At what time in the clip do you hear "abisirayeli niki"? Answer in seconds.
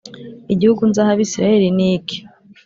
1.15-2.17